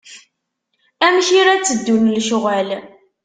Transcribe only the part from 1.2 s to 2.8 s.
i la teddun lecɣal.